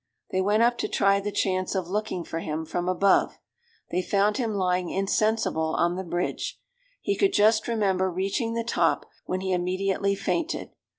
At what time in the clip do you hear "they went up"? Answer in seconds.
0.31-0.79